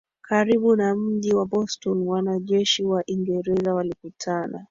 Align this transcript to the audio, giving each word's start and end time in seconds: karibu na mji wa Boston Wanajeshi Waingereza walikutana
karibu 0.21 0.75
na 0.75 0.95
mji 0.95 1.33
wa 1.33 1.45
Boston 1.45 2.07
Wanajeshi 2.07 2.83
Waingereza 2.83 3.73
walikutana 3.73 4.59